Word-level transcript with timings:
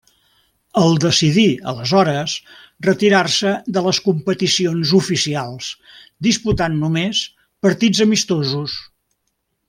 El 0.83 0.95
decidí, 1.01 1.43
aleshores, 1.71 2.37
retirar-se 2.87 3.51
de 3.77 3.83
les 3.89 3.99
competicions 4.07 4.93
oficials 5.03 5.67
disputant 6.31 6.79
només 6.85 7.21
partits 7.67 8.03
amistosos. 8.11 8.79